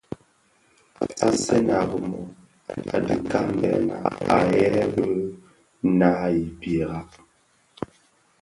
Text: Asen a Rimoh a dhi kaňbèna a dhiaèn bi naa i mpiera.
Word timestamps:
Asen 1.27 1.67
a 1.79 1.79
Rimoh 1.89 2.29
a 2.93 2.95
dhi 3.05 3.15
kaňbèna 3.31 3.97
a 4.35 4.37
dhiaèn 4.49 4.89
bi 4.95 5.03
naa 5.99 6.23
i 6.39 6.41
mpiera. 6.53 6.99